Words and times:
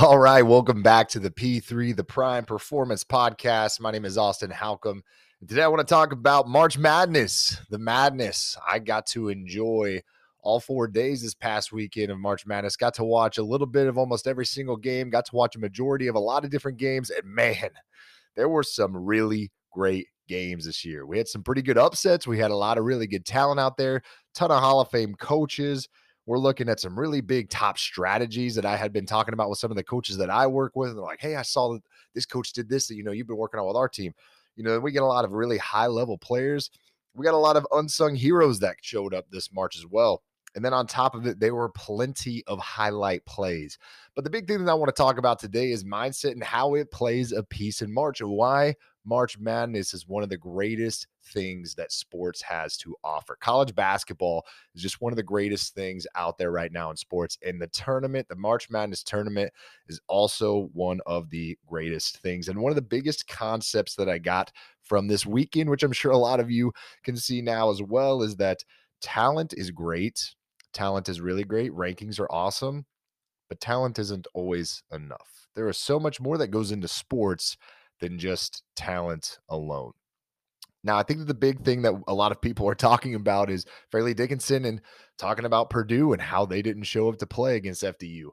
All 0.00 0.16
right, 0.16 0.42
welcome 0.42 0.80
back 0.80 1.08
to 1.08 1.18
the 1.18 1.28
P3, 1.28 1.96
the 1.96 2.04
Prime 2.04 2.44
Performance 2.44 3.02
Podcast. 3.02 3.80
My 3.80 3.90
name 3.90 4.04
is 4.04 4.16
Austin 4.16 4.48
Halcomb. 4.48 5.00
Today 5.48 5.64
I 5.64 5.66
want 5.66 5.80
to 5.80 5.92
talk 5.92 6.12
about 6.12 6.46
March 6.46 6.78
Madness, 6.78 7.60
the 7.68 7.80
madness. 7.80 8.56
I 8.64 8.78
got 8.78 9.06
to 9.06 9.28
enjoy 9.28 10.00
all 10.38 10.60
four 10.60 10.86
days 10.86 11.22
this 11.22 11.34
past 11.34 11.72
weekend 11.72 12.12
of 12.12 12.18
March 12.20 12.46
Madness. 12.46 12.76
Got 12.76 12.94
to 12.94 13.04
watch 13.04 13.38
a 13.38 13.42
little 13.42 13.66
bit 13.66 13.88
of 13.88 13.98
almost 13.98 14.28
every 14.28 14.46
single 14.46 14.76
game, 14.76 15.10
got 15.10 15.26
to 15.26 15.34
watch 15.34 15.56
a 15.56 15.58
majority 15.58 16.06
of 16.06 16.14
a 16.14 16.20
lot 16.20 16.44
of 16.44 16.52
different 16.52 16.78
games. 16.78 17.10
And 17.10 17.24
man, 17.24 17.70
there 18.36 18.48
were 18.48 18.62
some 18.62 18.96
really 18.96 19.50
great 19.72 20.06
games 20.28 20.66
this 20.66 20.84
year. 20.84 21.06
We 21.06 21.18
had 21.18 21.26
some 21.26 21.42
pretty 21.42 21.62
good 21.62 21.76
upsets. 21.76 22.24
We 22.24 22.38
had 22.38 22.52
a 22.52 22.56
lot 22.56 22.78
of 22.78 22.84
really 22.84 23.08
good 23.08 23.26
talent 23.26 23.58
out 23.58 23.76
there, 23.76 24.02
ton 24.32 24.52
of 24.52 24.60
Hall 24.60 24.80
of 24.80 24.92
Fame 24.92 25.16
coaches 25.16 25.88
we're 26.28 26.38
looking 26.38 26.68
at 26.68 26.78
some 26.78 26.98
really 26.98 27.22
big 27.22 27.48
top 27.48 27.78
strategies 27.78 28.54
that 28.54 28.66
I 28.66 28.76
had 28.76 28.92
been 28.92 29.06
talking 29.06 29.32
about 29.32 29.48
with 29.48 29.58
some 29.58 29.70
of 29.70 29.78
the 29.78 29.82
coaches 29.82 30.18
that 30.18 30.28
I 30.28 30.46
work 30.46 30.76
with. 30.76 30.90
And 30.90 30.98
they're 30.98 31.04
like, 31.04 31.22
hey, 31.22 31.36
I 31.36 31.42
saw 31.42 31.72
that 31.72 31.82
this 32.14 32.26
coach 32.26 32.52
did 32.52 32.68
this 32.68 32.86
that, 32.86 32.96
you 32.96 33.02
know, 33.02 33.12
you've 33.12 33.26
been 33.26 33.38
working 33.38 33.58
on 33.58 33.66
with 33.66 33.76
our 33.76 33.88
team. 33.88 34.12
You 34.54 34.62
know, 34.62 34.78
we 34.78 34.92
get 34.92 35.02
a 35.02 35.06
lot 35.06 35.24
of 35.24 35.32
really 35.32 35.56
high 35.56 35.86
level 35.86 36.18
players. 36.18 36.70
We 37.14 37.24
got 37.24 37.32
a 37.32 37.38
lot 37.38 37.56
of 37.56 37.66
unsung 37.72 38.14
heroes 38.14 38.58
that 38.58 38.76
showed 38.82 39.14
up 39.14 39.24
this 39.30 39.50
March 39.54 39.78
as 39.78 39.86
well. 39.86 40.22
And 40.54 40.62
then 40.62 40.74
on 40.74 40.86
top 40.86 41.14
of 41.14 41.26
it, 41.26 41.40
there 41.40 41.54
were 41.54 41.70
plenty 41.70 42.44
of 42.46 42.58
highlight 42.58 43.24
plays. 43.24 43.78
But 44.14 44.24
the 44.24 44.30
big 44.30 44.46
thing 44.46 44.62
that 44.62 44.70
I 44.70 44.74
want 44.74 44.94
to 44.94 45.02
talk 45.02 45.16
about 45.16 45.38
today 45.38 45.70
is 45.70 45.82
mindset 45.82 46.32
and 46.32 46.44
how 46.44 46.74
it 46.74 46.90
plays 46.90 47.32
a 47.32 47.42
piece 47.42 47.80
in 47.80 47.90
March 47.90 48.20
and 48.20 48.28
why 48.28 48.74
March 49.08 49.38
Madness 49.38 49.94
is 49.94 50.06
one 50.06 50.22
of 50.22 50.28
the 50.28 50.36
greatest 50.36 51.06
things 51.32 51.74
that 51.76 51.90
sports 51.90 52.42
has 52.42 52.76
to 52.76 52.94
offer. 53.02 53.38
College 53.40 53.74
basketball 53.74 54.44
is 54.74 54.82
just 54.82 55.00
one 55.00 55.12
of 55.12 55.16
the 55.16 55.22
greatest 55.22 55.74
things 55.74 56.06
out 56.14 56.36
there 56.36 56.50
right 56.50 56.70
now 56.70 56.90
in 56.90 56.96
sports. 56.96 57.38
And 57.42 57.60
the 57.60 57.68
tournament, 57.68 58.28
the 58.28 58.36
March 58.36 58.68
Madness 58.68 59.02
tournament, 59.02 59.50
is 59.88 59.98
also 60.08 60.68
one 60.74 61.00
of 61.06 61.30
the 61.30 61.56
greatest 61.66 62.18
things. 62.18 62.48
And 62.48 62.60
one 62.60 62.70
of 62.70 62.76
the 62.76 62.82
biggest 62.82 63.26
concepts 63.26 63.94
that 63.94 64.10
I 64.10 64.18
got 64.18 64.52
from 64.82 65.08
this 65.08 65.24
weekend, 65.24 65.70
which 65.70 65.82
I'm 65.82 65.92
sure 65.92 66.12
a 66.12 66.18
lot 66.18 66.38
of 66.38 66.50
you 66.50 66.72
can 67.02 67.16
see 67.16 67.40
now 67.40 67.70
as 67.70 67.82
well, 67.82 68.22
is 68.22 68.36
that 68.36 68.62
talent 69.00 69.54
is 69.56 69.70
great. 69.70 70.34
Talent 70.74 71.08
is 71.08 71.22
really 71.22 71.44
great. 71.44 71.72
Rankings 71.72 72.20
are 72.20 72.30
awesome, 72.30 72.84
but 73.48 73.58
talent 73.58 73.98
isn't 73.98 74.26
always 74.34 74.82
enough. 74.92 75.48
There 75.56 75.68
is 75.68 75.78
so 75.78 75.98
much 75.98 76.20
more 76.20 76.36
that 76.36 76.48
goes 76.48 76.72
into 76.72 76.88
sports 76.88 77.56
than 78.00 78.18
just 78.18 78.62
talent 78.76 79.38
alone. 79.48 79.92
Now, 80.84 80.96
I 80.96 81.02
think 81.02 81.20
that 81.20 81.26
the 81.26 81.34
big 81.34 81.64
thing 81.64 81.82
that 81.82 81.94
a 82.06 82.14
lot 82.14 82.32
of 82.32 82.40
people 82.40 82.68
are 82.68 82.74
talking 82.76 83.14
about 83.14 83.50
is 83.50 83.66
Fairleigh 83.90 84.14
Dickinson 84.14 84.64
and 84.64 84.80
talking 85.18 85.44
about 85.44 85.70
Purdue 85.70 86.12
and 86.12 86.22
how 86.22 86.46
they 86.46 86.62
didn't 86.62 86.84
show 86.84 87.08
up 87.08 87.18
to 87.18 87.26
play 87.26 87.56
against 87.56 87.82
FDU. 87.82 88.28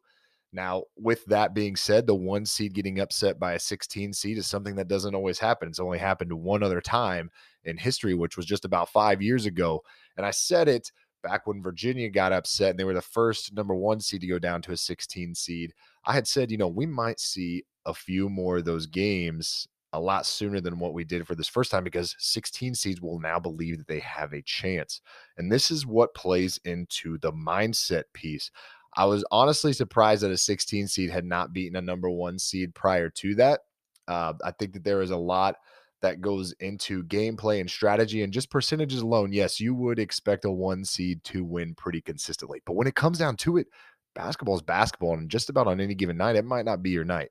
Now, 0.54 0.84
with 0.96 1.26
that 1.26 1.54
being 1.54 1.76
said, 1.76 2.08
the 2.08 2.16
one 2.16 2.46
seed 2.46 2.74
getting 2.74 3.02
upset 3.02 3.38
by 3.40 3.54
a 3.54 3.60
16 3.60 4.14
seed 4.14 4.38
is 4.38 4.48
something 4.48 4.76
that 4.76 4.88
doesn't 4.88 5.14
always 5.14 5.38
happen. 5.38 5.68
It's 5.68 5.82
only 5.82 5.98
happened 5.98 6.32
one 6.32 6.64
other 6.64 6.80
time 6.80 7.30
in 7.66 7.76
history, 7.76 8.14
which 8.14 8.38
was 8.38 8.46
just 8.46 8.64
about 8.64 8.88
five 8.88 9.22
years 9.22 9.46
ago. 9.46 9.84
And 10.16 10.26
I 10.26 10.32
said 10.32 10.70
it 10.70 10.94
back 11.24 11.46
when 11.46 11.62
Virginia 11.62 12.10
got 12.10 12.32
upset 12.32 12.70
and 12.70 12.80
they 12.80 12.86
were 12.86 12.94
the 12.94 13.02
first 13.02 13.54
number 13.54 13.76
one 13.76 14.00
seed 14.00 14.22
to 14.22 14.28
go 14.28 14.40
down 14.40 14.62
to 14.62 14.72
a 14.72 14.78
16 14.78 15.36
seed. 15.36 15.74
I 16.06 16.14
had 16.14 16.26
said, 16.26 16.52
you 16.52 16.58
know, 16.58 16.70
we 16.70 16.86
might 16.86 17.20
see 17.20 17.66
a 17.86 17.94
few 17.94 18.30
more 18.30 18.58
of 18.58 18.66
those 18.66 18.86
games 18.86 19.68
a 19.96 20.00
lot 20.00 20.26
sooner 20.26 20.60
than 20.60 20.78
what 20.78 20.94
we 20.94 21.06
did 21.06 21.26
for 21.26 21.36
this 21.36 21.48
first 21.48 21.72
time 21.72 21.84
because 21.84 22.16
16 22.20 22.76
seeds 22.76 23.02
will 23.02 23.20
now 23.20 23.40
believe 23.40 23.78
that 23.78 23.88
they 23.88 24.00
have 24.00 24.34
a 24.34 24.42
chance. 24.42 25.02
And 25.38 25.50
this 25.50 25.72
is 25.72 25.86
what 25.86 26.14
plays 26.14 26.60
into 26.66 27.18
the 27.20 27.32
mindset 27.32 28.04
piece. 28.14 28.52
I 28.98 29.06
was 29.06 29.24
honestly 29.32 29.72
surprised 29.72 30.24
that 30.24 30.32
a 30.32 30.38
16 30.38 30.88
seed 30.90 31.10
had 31.10 31.26
not 31.26 31.54
beaten 31.54 31.78
a 31.78 31.82
number 31.82 32.10
one 32.10 32.38
seed 32.38 32.76
prior 32.76 33.10
to 33.12 33.36
that. 33.36 33.62
Uh, 34.08 34.34
I 34.44 34.52
think 34.52 34.74
that 34.74 34.84
there 34.84 35.02
is 35.02 35.12
a 35.12 35.18
lot 35.18 35.56
that 36.02 36.22
goes 36.22 36.54
into 36.60 37.04
gameplay 37.06 37.62
and 37.62 37.70
strategy 37.70 38.22
and 38.22 38.34
just 38.34 38.52
percentages 38.52 39.02
alone. 39.02 39.32
Yes, 39.32 39.60
you 39.60 39.74
would 39.74 39.98
expect 39.98 40.46
a 40.46 40.52
one 40.52 40.84
seed 40.84 41.24
to 41.24 41.44
win 41.44 41.74
pretty 41.74 42.02
consistently. 42.02 42.62
But 42.66 42.76
when 42.76 42.88
it 42.88 42.96
comes 42.96 43.18
down 43.18 43.38
to 43.38 43.58
it, 43.58 43.68
basketball 44.14 44.56
is 44.56 44.62
basketball. 44.62 45.14
And 45.14 45.32
just 45.32 45.50
about 45.50 45.68
on 45.68 45.80
any 45.80 45.96
given 45.96 46.18
night, 46.18 46.36
it 46.36 46.46
might 46.46 46.66
not 46.66 46.84
be 46.84 46.92
your 46.92 47.06
night 47.06 47.30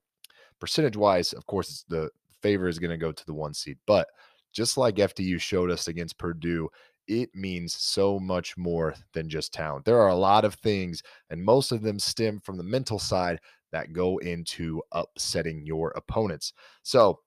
percentage 0.65 0.97
wise, 0.97 1.35
of 1.35 1.45
course, 1.45 1.85
the 1.91 2.09
favor 2.41 2.69
is 2.69 2.79
going 2.79 2.91
to 2.91 2.97
go 2.97 3.13
to 3.13 3.27
the 3.27 3.35
one 3.35 3.53
seed. 3.53 3.77
But 3.87 4.09
just 4.51 4.79
like 4.79 4.95
FDU 4.95 5.39
showed 5.39 5.71
us 5.71 5.89
against 5.89 6.17
Purdue, 6.17 6.71
it 7.07 7.29
means 7.35 7.75
so 7.75 8.19
much 8.19 8.57
more 8.57 8.95
than 9.13 9.29
just 9.29 9.53
talent. 9.53 9.85
There 9.85 10.01
are 10.01 10.09
a 10.09 10.15
lot 10.15 10.47
of 10.47 10.55
things, 10.55 11.03
and 11.29 11.45
most 11.45 11.71
of 11.71 11.83
them 11.83 11.99
stem 11.99 12.41
from 12.41 12.57
the 12.57 12.63
mental 12.63 12.99
side 12.99 13.41
that 13.73 13.93
go 13.93 14.17
into 14.19 14.81
upsetting 14.93 15.67
your 15.67 15.91
opponents. 15.97 16.55
So, 16.83 17.21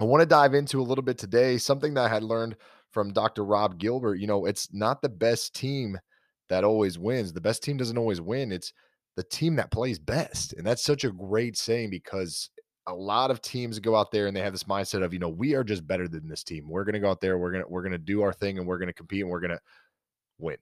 I 0.00 0.04
want 0.04 0.22
to 0.22 0.26
dive 0.26 0.54
into 0.54 0.80
a 0.80 0.82
little 0.82 1.04
bit 1.04 1.18
today 1.18 1.58
something 1.58 1.94
that 1.94 2.06
I 2.06 2.08
had 2.08 2.24
learned 2.24 2.56
from 2.90 3.12
Dr. 3.12 3.44
Rob 3.44 3.78
Gilbert. 3.78 4.16
You 4.16 4.26
know, 4.26 4.46
it's 4.46 4.72
not 4.72 5.02
the 5.02 5.08
best 5.08 5.54
team 5.54 6.00
that 6.48 6.64
always 6.64 6.98
wins. 6.98 7.32
The 7.32 7.40
best 7.40 7.62
team 7.62 7.76
doesn't 7.76 7.98
always 7.98 8.20
win. 8.20 8.50
It's 8.50 8.72
the 9.16 9.22
team 9.22 9.54
that 9.56 9.70
plays 9.70 10.00
best. 10.00 10.54
And 10.54 10.66
that's 10.66 10.82
such 10.82 11.04
a 11.04 11.12
great 11.12 11.56
saying 11.56 11.90
because 11.90 12.50
a 12.86 12.94
lot 12.94 13.30
of 13.30 13.40
teams 13.40 13.78
go 13.78 13.94
out 13.94 14.10
there 14.10 14.26
and 14.26 14.36
they 14.36 14.40
have 14.40 14.52
this 14.52 14.64
mindset 14.64 15.04
of, 15.04 15.12
you 15.12 15.18
know, 15.18 15.28
we 15.28 15.54
are 15.54 15.64
just 15.64 15.86
better 15.86 16.08
than 16.08 16.28
this 16.28 16.42
team. 16.42 16.68
We're 16.68 16.84
going 16.84 16.94
to 16.94 17.00
go 17.00 17.10
out 17.10 17.20
there, 17.20 17.38
we're 17.38 17.52
going 17.52 17.64
to 17.64 17.70
we're 17.70 17.82
going 17.82 17.92
to 17.92 17.98
do 17.98 18.22
our 18.22 18.32
thing 18.32 18.58
and 18.58 18.66
we're 18.66 18.78
going 18.78 18.88
to 18.88 18.92
compete 18.92 19.22
and 19.22 19.30
we're 19.30 19.40
going 19.40 19.52
to 19.52 19.60
win. 20.38 20.56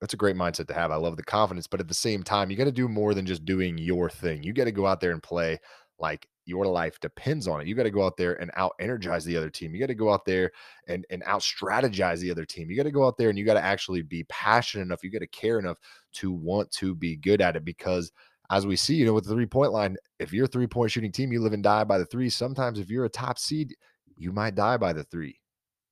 That's 0.00 0.14
a 0.14 0.18
great 0.18 0.36
mindset 0.36 0.66
to 0.68 0.74
have. 0.74 0.90
I 0.90 0.96
love 0.96 1.16
the 1.16 1.22
confidence, 1.22 1.66
but 1.66 1.80
at 1.80 1.88
the 1.88 1.94
same 1.94 2.22
time, 2.22 2.50
you 2.50 2.56
got 2.56 2.64
to 2.64 2.72
do 2.72 2.88
more 2.88 3.12
than 3.12 3.26
just 3.26 3.44
doing 3.44 3.76
your 3.76 4.08
thing. 4.08 4.42
You 4.42 4.52
got 4.52 4.64
to 4.64 4.72
go 4.72 4.86
out 4.86 5.00
there 5.00 5.12
and 5.12 5.22
play 5.22 5.58
like 5.98 6.26
your 6.46 6.66
life 6.66 6.98
depends 7.00 7.46
on 7.46 7.60
it. 7.60 7.66
You 7.66 7.74
got 7.74 7.84
to 7.84 7.90
go 7.90 8.04
out 8.04 8.16
there 8.16 8.34
and 8.40 8.50
out 8.56 8.72
energize 8.80 9.24
the 9.24 9.36
other 9.36 9.50
team. 9.50 9.74
You 9.74 9.80
got 9.80 9.86
to 9.86 9.94
go 9.94 10.12
out 10.12 10.24
there 10.24 10.50
and 10.88 11.06
and 11.10 11.22
out 11.26 11.42
strategize 11.42 12.20
the 12.20 12.30
other 12.30 12.44
team. 12.44 12.70
You 12.70 12.76
got 12.76 12.84
to 12.84 12.90
go 12.90 13.06
out 13.06 13.16
there 13.16 13.28
and 13.28 13.38
you 13.38 13.44
got 13.44 13.54
to 13.54 13.64
actually 13.64 14.02
be 14.02 14.24
passionate 14.24 14.84
enough. 14.84 15.04
You 15.04 15.10
got 15.10 15.20
to 15.20 15.26
care 15.28 15.58
enough 15.58 15.78
to 16.14 16.32
want 16.32 16.70
to 16.72 16.94
be 16.94 17.16
good 17.16 17.40
at 17.40 17.56
it 17.56 17.64
because 17.64 18.10
as 18.50 18.66
we 18.66 18.76
see, 18.76 18.94
you 18.94 19.06
know, 19.06 19.14
with 19.14 19.24
the 19.24 19.32
three 19.32 19.46
point 19.46 19.72
line, 19.72 19.96
if 20.18 20.32
you're 20.32 20.44
a 20.44 20.48
three 20.48 20.66
point 20.66 20.90
shooting 20.90 21.12
team, 21.12 21.32
you 21.32 21.40
live 21.40 21.52
and 21.52 21.62
die 21.62 21.84
by 21.84 21.98
the 21.98 22.04
three. 22.04 22.28
Sometimes 22.28 22.78
if 22.78 22.90
you're 22.90 23.04
a 23.04 23.10
top 23.10 23.38
seed, 23.38 23.74
you 24.16 24.32
might 24.32 24.54
die 24.54 24.76
by 24.76 24.92
the 24.92 25.04
three 25.04 25.38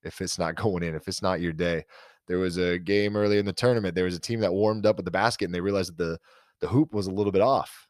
if 0.02 0.20
it's 0.20 0.38
not 0.38 0.54
going 0.56 0.82
in, 0.82 0.94
if 0.94 1.08
it's 1.08 1.22
not 1.22 1.40
your 1.40 1.52
day. 1.52 1.84
There 2.26 2.38
was 2.38 2.58
a 2.58 2.78
game 2.78 3.16
early 3.16 3.38
in 3.38 3.46
the 3.46 3.52
tournament. 3.52 3.94
There 3.94 4.04
was 4.04 4.16
a 4.16 4.20
team 4.20 4.40
that 4.40 4.52
warmed 4.52 4.84
up 4.84 4.98
at 4.98 5.04
the 5.04 5.10
basket 5.10 5.46
and 5.46 5.54
they 5.54 5.60
realized 5.60 5.96
that 5.96 6.04
the 6.04 6.18
the 6.60 6.68
hoop 6.68 6.92
was 6.92 7.06
a 7.06 7.12
little 7.12 7.32
bit 7.32 7.40
off. 7.40 7.86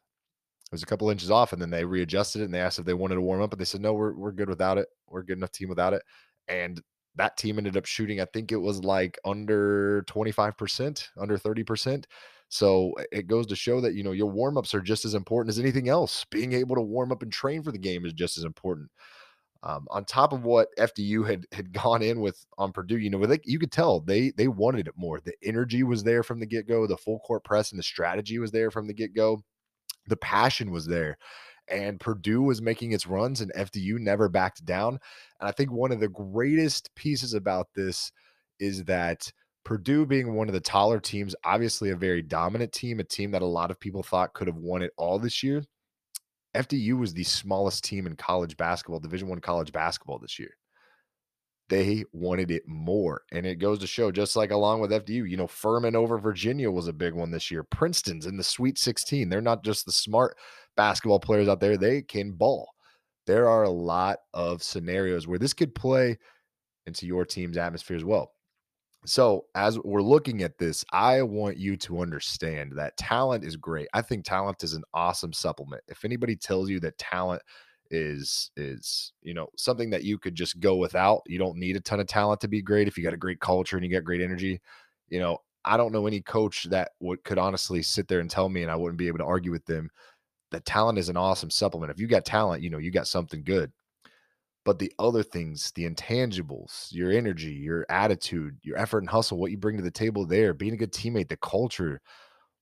It 0.67 0.73
was 0.73 0.83
a 0.83 0.85
couple 0.85 1.09
inches 1.09 1.31
off, 1.31 1.51
and 1.51 1.59
then 1.59 1.71
they 1.71 1.83
readjusted 1.83 2.43
it 2.43 2.45
and 2.45 2.53
they 2.53 2.59
asked 2.59 2.77
if 2.77 2.85
they 2.85 2.93
wanted 2.93 3.15
to 3.15 3.21
warm 3.21 3.41
up, 3.41 3.51
and 3.51 3.59
they 3.59 3.65
said, 3.65 3.81
No, 3.81 3.93
we're 3.93 4.13
we're 4.13 4.31
good 4.31 4.49
without 4.49 4.77
it. 4.77 4.87
We're 5.07 5.21
a 5.21 5.25
good 5.25 5.37
enough 5.39 5.51
team 5.51 5.67
without 5.67 5.93
it. 5.93 6.03
And 6.47 6.79
that 7.15 7.37
team 7.37 7.57
ended 7.57 7.75
up 7.75 7.85
shooting, 7.85 8.21
I 8.21 8.25
think 8.25 8.51
it 8.51 8.57
was 8.57 8.83
like 8.83 9.17
under 9.25 10.03
25%, 10.07 11.07
under 11.17 11.37
30%. 11.37 12.05
So 12.49 12.93
it 13.11 13.27
goes 13.27 13.45
to 13.47 13.55
show 13.55 13.79
that, 13.81 13.93
you 13.93 14.03
know, 14.03 14.11
your 14.11 14.29
warm 14.29 14.57
ups 14.57 14.73
are 14.73 14.81
just 14.81 15.05
as 15.05 15.13
important 15.13 15.51
as 15.51 15.59
anything 15.59 15.87
else. 15.87 16.25
Being 16.31 16.53
able 16.53 16.75
to 16.75 16.81
warm 16.81 17.11
up 17.11 17.21
and 17.21 17.31
train 17.31 17.61
for 17.61 17.71
the 17.71 17.77
game 17.77 18.05
is 18.05 18.13
just 18.13 18.37
as 18.37 18.43
important. 18.43 18.89
Um, 19.61 19.87
on 19.91 20.05
top 20.05 20.31
of 20.33 20.45
what 20.45 20.69
FDU 20.77 21.27
had 21.27 21.45
had 21.51 21.73
gone 21.83 22.01
in 22.01 22.21
with 22.21 22.43
on 22.57 22.71
Purdue, 22.71 22.97
you 22.97 23.09
know, 23.09 23.23
they, 23.25 23.39
you 23.43 23.59
could 23.59 23.71
tell 23.71 23.99
they 23.99 24.31
they 24.31 24.47
wanted 24.47 24.87
it 24.87 24.95
more. 24.97 25.19
The 25.19 25.33
energy 25.43 25.83
was 25.83 26.03
there 26.03 26.23
from 26.23 26.39
the 26.39 26.45
get 26.45 26.67
go. 26.67 26.87
The 26.87 26.97
full 26.97 27.19
court 27.19 27.43
press 27.43 27.71
and 27.71 27.79
the 27.79 27.83
strategy 27.83 28.39
was 28.39 28.51
there 28.51 28.71
from 28.71 28.87
the 28.87 28.93
get 28.93 29.13
go. 29.13 29.43
The 30.07 30.17
passion 30.17 30.71
was 30.71 30.87
there, 30.87 31.17
and 31.67 31.99
Purdue 31.99 32.41
was 32.41 32.61
making 32.61 32.93
its 32.93 33.05
runs, 33.05 33.41
and 33.41 33.53
FDU 33.53 33.99
never 33.99 34.27
backed 34.29 34.65
down. 34.65 34.99
And 35.39 35.49
I 35.49 35.51
think 35.51 35.71
one 35.71 35.91
of 35.91 35.99
the 35.99 36.09
greatest 36.09 36.93
pieces 36.95 37.33
about 37.33 37.67
this 37.75 38.11
is 38.59 38.83
that 38.85 39.31
Purdue 39.63 40.05
being 40.05 40.33
one 40.33 40.47
of 40.47 40.53
the 40.53 40.59
taller 40.59 40.99
teams, 40.99 41.35
obviously 41.43 41.89
a 41.91 41.95
very 41.95 42.21
dominant 42.21 42.71
team, 42.71 42.99
a 42.99 43.03
team 43.03 43.31
that 43.31 43.41
a 43.41 43.45
lot 43.45 43.71
of 43.71 43.79
people 43.79 44.03
thought 44.03 44.33
could 44.33 44.47
have 44.47 44.55
won 44.55 44.81
it 44.81 44.91
all 44.97 45.19
this 45.19 45.43
year. 45.43 45.63
FDU 46.55 46.97
was 46.97 47.13
the 47.13 47.23
smallest 47.23 47.83
team 47.83 48.07
in 48.07 48.15
college 48.15 48.57
basketball, 48.57 48.99
Division 48.99 49.27
One 49.27 49.39
college 49.39 49.71
basketball 49.71 50.17
this 50.17 50.39
year. 50.39 50.55
They 51.69 52.03
wanted 52.11 52.49
it 52.49 52.63
more, 52.67 53.21
and 53.31 53.45
it 53.45 53.59
goes 53.59 53.77
to 53.79 53.87
show. 53.87 54.11
Just 54.11 54.35
like 54.35 54.49
along 54.49 54.81
with 54.81 54.89
FDU, 54.89 55.29
you 55.29 55.37
know, 55.37 55.45
Furman 55.45 55.95
over 55.95 56.17
Virginia 56.17 56.71
was 56.71 56.87
a 56.87 56.93
big 56.93 57.13
one 57.13 57.29
this 57.29 57.51
year. 57.51 57.63
Princeton's 57.63 58.25
in 58.25 58.37
the 58.37 58.43
Sweet 58.43 58.79
16. 58.79 59.29
They're 59.29 59.41
not 59.41 59.63
just 59.63 59.85
the 59.85 59.91
smart 59.91 60.35
basketball 60.75 61.19
players 61.19 61.47
out 61.47 61.59
there; 61.59 61.77
they 61.77 62.01
can 62.01 62.31
ball. 62.31 62.71
There 63.27 63.47
are 63.47 63.63
a 63.63 63.69
lot 63.69 64.17
of 64.33 64.63
scenarios 64.63 65.27
where 65.27 65.37
this 65.37 65.53
could 65.53 65.75
play 65.75 66.17
into 66.87 67.05
your 67.05 67.25
team's 67.25 67.57
atmosphere 67.57 67.97
as 67.97 68.03
well. 68.03 68.31
So, 69.05 69.45
as 69.55 69.79
we're 69.79 70.01
looking 70.01 70.43
at 70.43 70.57
this, 70.57 70.83
I 70.91 71.21
want 71.21 71.57
you 71.57 71.77
to 71.77 72.01
understand 72.01 72.73
that 72.75 72.97
talent 72.97 73.45
is 73.45 73.55
great. 73.55 73.87
I 73.93 74.01
think 74.01 74.25
talent 74.25 74.61
is 74.63 74.73
an 74.73 74.83
awesome 74.93 75.31
supplement. 75.33 75.83
If 75.87 76.03
anybody 76.03 76.35
tells 76.35 76.69
you 76.69 76.79
that 76.81 76.97
talent 76.97 77.41
is 77.91 78.51
is, 78.57 79.13
you 79.21 79.33
know, 79.33 79.47
something 79.57 79.89
that 79.91 80.03
you 80.03 80.17
could 80.17 80.35
just 80.35 80.59
go 80.59 80.75
without, 80.75 81.21
you 81.27 81.39
don't 81.39 81.57
need 81.57 81.77
a 81.77 81.79
ton 81.79 81.99
of 82.01 82.07
talent 82.07 82.41
to 82.41 82.47
be 82.49 82.61
great 82.61 82.87
if 82.89 82.97
you 82.97 83.03
got 83.03 83.13
a 83.13 83.17
great 83.17 83.39
culture 83.39 83.77
and 83.77 83.85
you 83.85 83.91
got 83.91 84.03
great 84.03 84.21
energy, 84.21 84.59
you 85.09 85.19
know, 85.19 85.37
I 85.65 85.77
don't 85.77 85.93
know 85.93 86.05
any 86.07 86.21
coach 86.21 86.65
that 86.69 86.91
would 86.99 87.23
could 87.23 87.37
honestly 87.37 87.81
sit 87.81 88.07
there 88.09 88.19
and 88.19 88.29
tell 88.29 88.49
me 88.49 88.63
and 88.63 88.71
I 88.71 88.75
wouldn't 88.75 88.99
be 88.99 89.07
able 89.07 89.19
to 89.19 89.25
argue 89.25 89.51
with 89.51 89.65
them 89.65 89.89
That 90.51 90.65
talent 90.65 90.99
is 90.99 91.09
an 91.09 91.17
awesome 91.17 91.51
supplement. 91.51 91.91
If 91.91 91.99
you 92.01 92.07
got 92.07 92.25
talent, 92.25 92.63
you 92.63 92.69
know, 92.71 92.79
you 92.79 92.91
got 92.91 93.07
something 93.07 93.43
good. 93.43 93.71
But 94.65 94.77
the 94.79 94.91
other 94.99 95.23
things, 95.23 95.71
the 95.71 95.89
intangibles, 95.89 96.91
your 96.91 97.11
energy, 97.11 97.53
your 97.53 97.85
attitude, 97.89 98.57
your 98.61 98.77
effort 98.77 98.99
and 98.99 99.09
hustle, 99.09 99.37
what 99.37 99.51
you 99.51 99.57
bring 99.57 99.77
to 99.77 99.83
the 99.83 99.89
table 99.89 100.25
there, 100.25 100.53
being 100.53 100.73
a 100.73 100.77
good 100.77 100.91
teammate, 100.91 101.29
the 101.29 101.37
culture, 101.37 102.01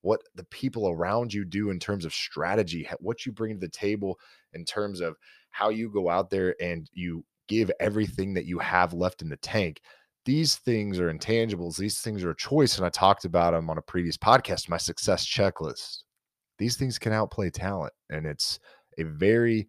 what 0.02 0.22
the 0.36 0.44
people 0.46 0.90
around 0.90 1.34
you 1.34 1.44
do 1.44 1.70
in 1.70 1.80
terms 1.80 2.06
of 2.06 2.14
strategy, 2.14 2.88
what 3.00 3.26
you 3.26 3.32
bring 3.32 3.54
to 3.54 3.60
the 3.60 3.70
table 3.70 4.18
in 4.54 4.64
terms 4.64 5.02
of 5.02 5.16
how 5.50 5.70
you 5.70 5.90
go 5.90 6.10
out 6.10 6.30
there 6.30 6.56
and 6.62 6.90
you 6.94 7.26
give 7.48 7.72
everything 7.80 8.34
that 8.34 8.46
you 8.46 8.60
have 8.60 8.94
left 8.94 9.22
in 9.22 9.30
the 9.30 9.38
tank. 9.38 9.82
These 10.26 10.58
things 10.58 11.00
are 11.00 11.12
intangibles. 11.12 11.78
These 11.78 12.02
things 12.02 12.24
are 12.24 12.32
a 12.32 12.36
choice. 12.36 12.78
And 12.78 12.86
I 12.86 12.90
talked 12.90 13.26
about 13.26 13.52
them 13.52 13.70
on 13.70 13.78
a 13.78 13.82
previous 13.82 14.18
podcast, 14.18 14.70
my 14.70 14.78
success 14.78 15.26
checklist. 15.26 16.04
These 16.58 16.76
things 16.76 17.00
can 17.00 17.14
outplay 17.14 17.50
talent. 17.50 17.94
And 18.10 18.26
it's 18.26 18.60
a 18.98 19.04
very 19.04 19.68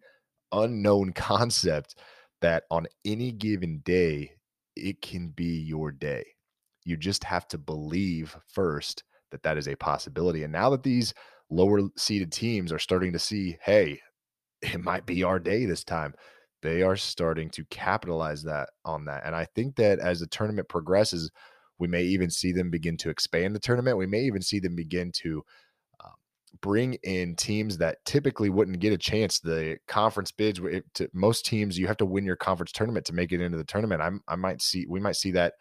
unknown 0.51 1.13
concept 1.15 1.95
that 2.41 2.63
on 2.71 2.87
any 3.05 3.31
given 3.31 3.81
day, 3.83 4.31
it 4.75 5.01
can 5.01 5.29
be 5.29 5.59
your 5.59 5.91
day. 5.91 6.25
You 6.85 6.97
just 6.97 7.23
have 7.23 7.47
to 7.49 7.57
believe 7.57 8.35
first 8.47 9.03
that 9.31 9.43
that 9.43 9.57
is 9.57 9.67
a 9.67 9.75
possibility. 9.75 10.43
And 10.43 10.53
now 10.53 10.69
that 10.71 10.83
these 10.83 11.13
lower 11.49 11.81
seeded 11.97 12.31
teams 12.31 12.71
are 12.71 12.79
starting 12.79 13.13
to 13.13 13.19
see, 13.19 13.57
hey, 13.63 13.99
it 14.61 14.83
might 14.83 15.05
be 15.05 15.23
our 15.23 15.39
day 15.39 15.65
this 15.65 15.83
time, 15.83 16.13
they 16.61 16.81
are 16.81 16.95
starting 16.95 17.49
to 17.51 17.63
capitalize 17.65 18.43
that 18.43 18.69
on 18.83 19.05
that. 19.05 19.25
And 19.25 19.35
I 19.35 19.45
think 19.55 19.75
that 19.77 19.99
as 19.99 20.19
the 20.19 20.27
tournament 20.27 20.67
progresses, 20.67 21.31
we 21.77 21.87
may 21.87 22.03
even 22.03 22.29
see 22.29 22.51
them 22.51 22.69
begin 22.69 22.97
to 22.97 23.09
expand 23.09 23.55
the 23.55 23.59
tournament. 23.59 23.97
We 23.97 24.07
may 24.07 24.21
even 24.21 24.41
see 24.41 24.59
them 24.59 24.75
begin 24.75 25.11
to 25.21 25.43
bring 26.61 26.95
in 27.03 27.35
teams 27.35 27.77
that 27.77 27.97
typically 28.05 28.49
wouldn't 28.49 28.79
get 28.79 28.93
a 28.93 28.97
chance. 28.97 29.39
The 29.39 29.77
conference 29.87 30.31
bids, 30.31 30.59
to 30.95 31.09
most 31.13 31.45
teams, 31.45 31.77
you 31.77 31.87
have 31.87 31.97
to 31.97 32.05
win 32.05 32.25
your 32.25 32.35
conference 32.35 32.71
tournament 32.71 33.05
to 33.07 33.13
make 33.13 33.31
it 33.31 33.41
into 33.41 33.57
the 33.57 33.63
tournament. 33.63 34.01
I'm, 34.01 34.21
I 34.27 34.35
might 34.35 34.61
see, 34.61 34.85
we 34.87 34.99
might 34.99 35.15
see 35.15 35.31
that 35.31 35.53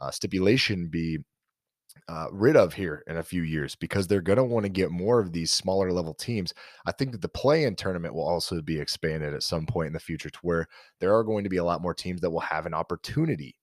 uh, 0.00 0.10
stipulation 0.10 0.88
be 0.88 1.18
uh, 2.08 2.26
rid 2.32 2.56
of 2.56 2.72
here 2.72 3.02
in 3.06 3.16
a 3.16 3.22
few 3.22 3.42
years 3.42 3.74
because 3.76 4.06
they're 4.06 4.20
going 4.20 4.36
to 4.36 4.44
want 4.44 4.64
to 4.64 4.70
get 4.70 4.90
more 4.90 5.20
of 5.20 5.32
these 5.32 5.50
smaller 5.50 5.92
level 5.92 6.14
teams. 6.14 6.52
I 6.86 6.92
think 6.92 7.12
that 7.12 7.22
the 7.22 7.28
play 7.28 7.64
in 7.64 7.76
tournament 7.76 8.14
will 8.14 8.26
also 8.26 8.62
be 8.62 8.80
expanded 8.80 9.34
at 9.34 9.42
some 9.42 9.66
point 9.66 9.88
in 9.88 9.92
the 9.92 10.00
future 10.00 10.30
to 10.30 10.38
where 10.42 10.66
there 11.00 11.14
are 11.14 11.24
going 11.24 11.44
to 11.44 11.50
be 11.50 11.58
a 11.58 11.64
lot 11.64 11.82
more 11.82 11.94
teams 11.94 12.20
that 12.20 12.30
will 12.30 12.40
have 12.40 12.66
an 12.66 12.74
opportunity 12.74 13.56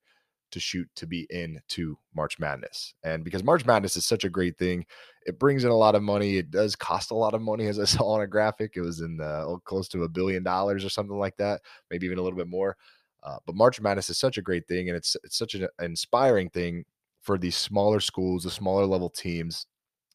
to 0.51 0.59
shoot 0.59 0.87
to 0.95 1.05
be 1.05 1.27
in 1.29 1.59
to 1.69 1.97
March 2.15 2.39
Madness. 2.39 2.93
And 3.03 3.23
because 3.23 3.43
March 3.43 3.65
Madness 3.65 3.97
is 3.97 4.05
such 4.05 4.23
a 4.23 4.29
great 4.29 4.57
thing, 4.57 4.85
it 5.25 5.39
brings 5.39 5.63
in 5.63 5.71
a 5.71 5.75
lot 5.75 5.95
of 5.95 6.03
money. 6.03 6.37
It 6.37 6.51
does 6.51 6.75
cost 6.75 7.11
a 7.11 7.15
lot 7.15 7.33
of 7.33 7.41
money, 7.41 7.67
as 7.67 7.79
I 7.79 7.85
saw 7.85 8.03
on 8.11 8.21
a 8.21 8.27
graphic. 8.27 8.73
It 8.75 8.81
was 8.81 9.01
in 9.01 9.17
the, 9.17 9.43
oh, 9.47 9.61
close 9.65 9.87
to 9.89 10.03
a 10.03 10.09
billion 10.09 10.43
dollars 10.43 10.85
or 10.85 10.89
something 10.89 11.17
like 11.17 11.37
that, 11.37 11.61
maybe 11.91 12.05
even 12.05 12.17
a 12.17 12.21
little 12.21 12.37
bit 12.37 12.47
more. 12.47 12.77
Uh, 13.23 13.37
but 13.45 13.55
March 13.55 13.81
Madness 13.81 14.09
is 14.09 14.17
such 14.17 14.37
a 14.37 14.41
great 14.41 14.67
thing, 14.67 14.89
and 14.89 14.97
it's 14.97 15.17
it's 15.23 15.37
such 15.37 15.55
an 15.55 15.67
inspiring 15.81 16.49
thing 16.49 16.85
for 17.21 17.37
these 17.37 17.57
smaller 17.57 17.99
schools, 17.99 18.43
the 18.43 18.51
smaller 18.51 18.85
level 18.85 19.09
teams 19.09 19.65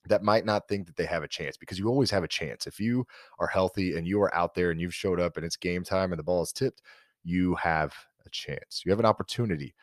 that 0.08 0.22
might 0.22 0.44
not 0.44 0.68
think 0.68 0.86
that 0.86 0.96
they 0.96 1.04
have 1.04 1.22
a 1.22 1.28
chance 1.28 1.56
because 1.56 1.78
you 1.78 1.88
always 1.88 2.10
have 2.10 2.24
a 2.24 2.28
chance. 2.28 2.66
If 2.66 2.80
you 2.80 3.06
are 3.38 3.46
healthy 3.46 3.96
and 3.96 4.06
you 4.06 4.20
are 4.22 4.34
out 4.34 4.54
there 4.54 4.70
and 4.70 4.80
you've 4.80 4.94
showed 4.94 5.20
up 5.20 5.36
and 5.36 5.46
it's 5.46 5.56
game 5.56 5.84
time 5.84 6.12
and 6.12 6.18
the 6.18 6.24
ball 6.24 6.42
is 6.42 6.52
tipped, 6.52 6.82
you 7.22 7.54
have 7.56 7.94
a 8.26 8.30
chance. 8.30 8.82
You 8.84 8.90
have 8.90 8.98
an 8.98 9.06
opportunity. 9.06 9.74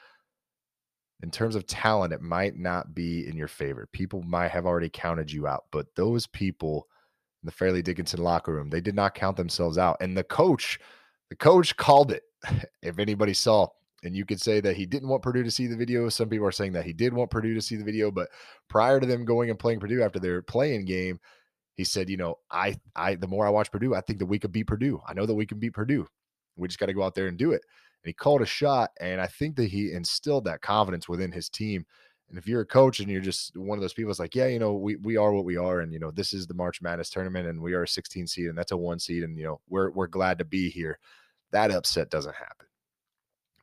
In 1.21 1.31
terms 1.31 1.56
of 1.56 1.68
talent, 1.68 2.13
it 2.13 2.21
might 2.21 2.57
not 2.57 2.95
be 2.95 3.27
in 3.27 3.36
your 3.36 3.50
favor. 3.50 3.88
People 3.92 4.21
might 4.24 4.51
have 4.51 4.66
already 4.66 4.89
counted 4.89 5.31
you 5.31 5.48
out, 5.48 5.66
but 5.71 5.94
those 5.95 6.27
people 6.27 6.88
in 7.44 7.48
the 7.48 7.51
Fairleigh 7.51 7.81
Dickinson 7.81 8.21
locker 8.21 8.54
room, 8.54 8.69
they 8.69 8.81
did 8.81 8.95
not 8.95 9.16
count 9.16 9.36
themselves 9.36 9.77
out. 9.77 9.98
And 10.00 10.18
the 10.18 10.24
coach, 10.24 10.80
the 11.30 11.36
coach 11.36 11.75
called 11.75 12.12
it. 12.12 12.24
if 12.81 13.00
anybody 13.00 13.33
saw, 13.33 13.68
and 14.04 14.16
you 14.16 14.25
could 14.25 14.39
say 14.39 14.62
that 14.62 14.77
he 14.77 14.86
didn't 14.86 15.10
want 15.10 15.24
Purdue 15.24 15.44
to 15.44 15.51
see 15.51 15.68
the 15.68 15.75
video. 15.75 16.07
Some 16.10 16.30
people 16.30 16.48
are 16.48 16.51
saying 16.51 16.74
that 16.74 16.86
he 16.86 16.94
did 16.94 17.13
want 17.13 17.31
Purdue 17.31 17.54
to 17.54 17.62
see 17.62 17.75
the 17.75 17.83
video, 17.83 18.12
but 18.12 18.30
prior 18.69 19.00
to 19.00 19.06
them 19.06 19.25
going 19.25 19.50
and 19.50 19.60
playing 19.60 19.80
Purdue 19.80 20.01
after 20.01 20.19
their 20.19 20.42
playing 20.42 20.86
game, 20.86 21.19
he 21.75 21.83
said, 21.83 22.10
you 22.10 22.18
know, 22.18 22.36
I 22.51 22.80
I 22.95 23.16
the 23.16 23.27
more 23.27 23.45
I 23.45 23.50
watch 23.50 23.71
Purdue, 23.71 23.95
I 23.95 24.01
think 24.01 24.19
that 24.19 24.25
we 24.25 24.39
could 24.39 24.51
beat 24.51 24.68
Purdue. 24.68 25.01
I 25.07 25.13
know 25.13 25.25
that 25.25 25.33
we 25.33 25.45
can 25.45 25.60
beat 25.60 25.74
Purdue. 25.74 26.07
We 26.56 26.68
just 26.68 26.80
got 26.80 26.88
to 26.88 26.94
go 26.94 27.04
out 27.04 27.16
there 27.16 27.27
and 27.27 27.38
do 27.38 27.51
it. 27.51 27.63
And 28.03 28.09
he 28.09 28.13
called 28.13 28.41
a 28.41 28.45
shot, 28.45 28.91
and 28.99 29.19
I 29.19 29.27
think 29.27 29.55
that 29.57 29.69
he 29.69 29.91
instilled 29.91 30.45
that 30.45 30.61
confidence 30.61 31.09
within 31.09 31.31
his 31.31 31.49
team. 31.49 31.85
And 32.29 32.37
if 32.37 32.47
you're 32.47 32.61
a 32.61 32.65
coach 32.65 32.99
and 32.99 33.09
you're 33.09 33.21
just 33.21 33.57
one 33.57 33.77
of 33.77 33.81
those 33.81 33.93
people, 33.93 34.11
it's 34.11 34.19
like, 34.19 34.35
yeah, 34.35 34.47
you 34.47 34.59
know, 34.59 34.73
we 34.73 34.95
we 34.97 35.17
are 35.17 35.33
what 35.33 35.45
we 35.45 35.57
are, 35.57 35.79
and 35.81 35.91
you 35.91 35.99
know, 35.99 36.11
this 36.11 36.33
is 36.33 36.47
the 36.47 36.53
March 36.53 36.81
Madness 36.81 37.09
tournament, 37.09 37.47
and 37.47 37.61
we 37.61 37.73
are 37.73 37.83
a 37.83 37.87
16 37.87 38.27
seed, 38.27 38.47
and 38.47 38.57
that's 38.57 38.71
a 38.71 38.77
one 38.77 38.99
seed, 38.99 39.23
and 39.23 39.37
you 39.37 39.45
know, 39.45 39.59
we're 39.67 39.91
we're 39.91 40.07
glad 40.07 40.37
to 40.39 40.45
be 40.45 40.69
here. 40.69 40.99
That 41.51 41.71
upset 41.71 42.09
doesn't 42.09 42.35
happen. 42.35 42.67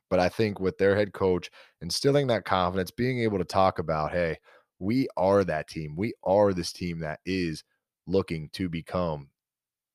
But 0.09 0.19
I 0.19 0.29
think 0.29 0.59
with 0.59 0.77
their 0.77 0.95
head 0.95 1.13
coach 1.13 1.49
instilling 1.81 2.27
that 2.27 2.45
confidence, 2.45 2.91
being 2.91 3.19
able 3.21 3.39
to 3.39 3.45
talk 3.45 3.79
about, 3.79 4.11
hey, 4.11 4.37
we 4.79 5.07
are 5.17 5.43
that 5.43 5.67
team. 5.67 5.95
We 5.95 6.13
are 6.23 6.53
this 6.53 6.71
team 6.71 6.99
that 6.99 7.19
is 7.25 7.63
looking 8.05 8.49
to 8.53 8.69
become 8.69 9.29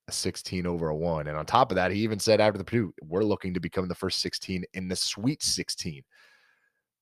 a 0.09 0.13
16 0.13 0.67
over 0.67 0.89
a 0.89 0.97
one. 0.97 1.29
And 1.29 1.37
on 1.37 1.47
top 1.47 1.71
of 1.71 1.77
that, 1.77 1.93
he 1.93 2.01
even 2.01 2.19
said 2.19 2.41
after 2.41 2.59
the 2.59 2.65
Purdue, 2.65 2.93
we're 3.03 3.25
looking 3.25 3.55
to 3.55 3.61
become 3.61 3.89
the 3.89 3.95
first 3.95 4.21
16 4.21 4.65
in 4.75 4.89
the 4.89 4.97
Sweet 4.97 5.43
16. 5.43 6.03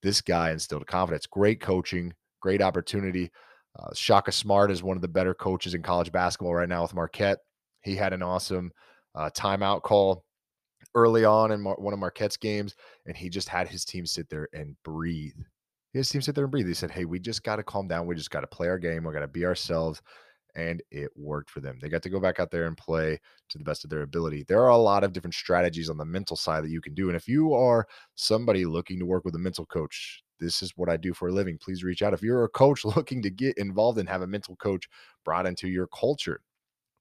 This 0.02 0.20
guy 0.20 0.50
instilled 0.50 0.86
confidence. 0.86 1.26
Great 1.26 1.60
coaching, 1.60 2.12
great 2.40 2.62
opportunity. 2.62 3.30
Uh, 3.78 3.94
Shaka 3.94 4.32
Smart 4.32 4.70
is 4.70 4.82
one 4.82 4.96
of 4.96 5.02
the 5.02 5.08
better 5.08 5.34
coaches 5.34 5.74
in 5.74 5.82
college 5.82 6.10
basketball 6.10 6.54
right 6.54 6.68
now 6.68 6.82
with 6.82 6.94
Marquette. 6.94 7.38
He 7.82 7.96
had 7.96 8.12
an 8.12 8.22
awesome 8.22 8.72
uh, 9.14 9.30
timeout 9.30 9.82
call 9.82 10.24
early 10.94 11.24
on 11.24 11.52
in 11.52 11.60
Mar- 11.60 11.76
one 11.78 11.92
of 11.92 12.00
Marquette's 12.00 12.36
games, 12.36 12.74
and 13.06 13.16
he 13.16 13.28
just 13.28 13.48
had 13.48 13.68
his 13.68 13.84
team 13.84 14.06
sit 14.06 14.28
there 14.28 14.48
and 14.52 14.76
breathe. 14.84 15.36
His 15.92 16.08
team 16.08 16.22
sit 16.22 16.34
there 16.34 16.44
and 16.44 16.50
breathe. 16.50 16.66
He 16.66 16.74
said, 16.74 16.90
"Hey, 16.90 17.04
we 17.04 17.18
just 17.18 17.42
got 17.42 17.56
to 17.56 17.62
calm 17.62 17.88
down. 17.88 18.06
We 18.06 18.14
just 18.14 18.30
got 18.30 18.40
to 18.40 18.46
play 18.46 18.68
our 18.68 18.78
game. 18.78 19.04
We 19.04 19.12
got 19.12 19.20
to 19.20 19.28
be 19.28 19.44
ourselves." 19.44 20.02
And 20.54 20.82
it 20.90 21.10
worked 21.16 21.50
for 21.50 21.60
them. 21.60 21.78
They 21.80 21.88
got 21.88 22.02
to 22.02 22.10
go 22.10 22.20
back 22.20 22.40
out 22.40 22.50
there 22.50 22.66
and 22.66 22.76
play 22.76 23.20
to 23.48 23.58
the 23.58 23.64
best 23.64 23.84
of 23.84 23.90
their 23.90 24.02
ability. 24.02 24.44
There 24.48 24.62
are 24.62 24.70
a 24.70 24.76
lot 24.76 25.04
of 25.04 25.12
different 25.12 25.34
strategies 25.34 25.90
on 25.90 25.96
the 25.96 26.04
mental 26.04 26.36
side 26.36 26.64
that 26.64 26.70
you 26.70 26.80
can 26.80 26.94
do. 26.94 27.08
And 27.08 27.16
if 27.16 27.28
you 27.28 27.54
are 27.54 27.86
somebody 28.14 28.64
looking 28.64 28.98
to 28.98 29.06
work 29.06 29.24
with 29.24 29.34
a 29.34 29.38
mental 29.38 29.66
coach, 29.66 30.22
this 30.38 30.62
is 30.62 30.72
what 30.76 30.88
I 30.88 30.96
do 30.96 31.12
for 31.12 31.28
a 31.28 31.32
living. 31.32 31.58
Please 31.58 31.84
reach 31.84 32.02
out. 32.02 32.14
If 32.14 32.22
you're 32.22 32.44
a 32.44 32.48
coach 32.48 32.84
looking 32.96 33.22
to 33.22 33.30
get 33.30 33.58
involved 33.58 33.98
and 33.98 34.08
have 34.08 34.22
a 34.22 34.26
mental 34.26 34.56
coach 34.56 34.88
brought 35.24 35.46
into 35.46 35.68
your 35.68 35.86
culture, 35.88 36.40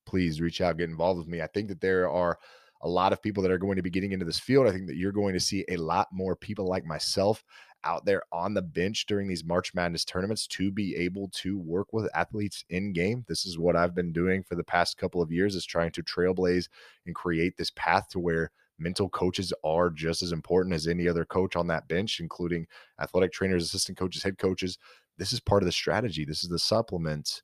please 0.05 0.41
reach 0.41 0.61
out, 0.61 0.77
get 0.77 0.89
involved 0.89 1.19
with 1.19 1.27
me. 1.27 1.41
I 1.41 1.47
think 1.47 1.69
that 1.69 1.81
there 1.81 2.09
are 2.09 2.37
a 2.81 2.89
lot 2.89 3.11
of 3.11 3.21
people 3.21 3.43
that 3.43 3.51
are 3.51 3.57
going 3.57 3.75
to 3.75 3.81
be 3.81 3.89
getting 3.89 4.13
into 4.13 4.25
this 4.25 4.39
field. 4.39 4.67
I 4.67 4.71
think 4.71 4.87
that 4.87 4.95
you're 4.95 5.11
going 5.11 5.33
to 5.33 5.39
see 5.39 5.65
a 5.67 5.77
lot 5.77 6.07
more 6.11 6.35
people 6.35 6.65
like 6.65 6.85
myself 6.85 7.43
out 7.83 8.05
there 8.05 8.21
on 8.31 8.53
the 8.53 8.61
bench 8.61 9.05
during 9.05 9.27
these 9.27 9.43
March 9.43 9.73
Madness 9.73 10.05
tournaments 10.05 10.47
to 10.47 10.71
be 10.71 10.95
able 10.95 11.29
to 11.33 11.57
work 11.57 11.93
with 11.93 12.09
athletes 12.15 12.63
in 12.69 12.93
game. 12.93 13.25
This 13.27 13.45
is 13.45 13.57
what 13.57 13.75
I've 13.75 13.95
been 13.95 14.11
doing 14.11 14.43
for 14.43 14.55
the 14.55 14.63
past 14.63 14.97
couple 14.97 15.21
of 15.21 15.31
years 15.31 15.55
is 15.55 15.65
trying 15.65 15.91
to 15.91 16.03
trailblaze 16.03 16.67
and 17.05 17.15
create 17.15 17.57
this 17.57 17.71
path 17.75 18.09
to 18.09 18.19
where 18.19 18.51
mental 18.79 19.09
coaches 19.09 19.53
are 19.63 19.89
just 19.89 20.21
as 20.21 20.31
important 20.31 20.73
as 20.73 20.87
any 20.87 21.07
other 21.07 21.25
coach 21.25 21.55
on 21.55 21.67
that 21.67 21.87
bench, 21.87 22.19
including 22.19 22.65
athletic 23.01 23.31
trainers, 23.31 23.63
assistant 23.63 23.97
coaches, 23.97 24.23
head 24.23 24.37
coaches. 24.37 24.77
This 25.17 25.33
is 25.33 25.39
part 25.39 25.61
of 25.61 25.65
the 25.65 25.71
strategy. 25.71 26.25
This 26.25 26.43
is 26.43 26.49
the 26.49 26.59
supplement 26.59 27.41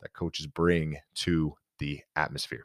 that 0.00 0.12
coaches 0.12 0.46
bring 0.46 0.96
to 1.16 1.54
the 1.78 2.00
atmosphere. 2.16 2.64